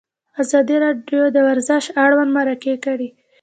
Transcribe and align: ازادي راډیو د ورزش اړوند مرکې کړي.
ازادي 0.41 0.75
راډیو 0.83 1.23
د 1.31 1.37
ورزش 1.47 1.85
اړوند 2.03 2.31
مرکې 2.37 2.73
کړي. 2.85 3.09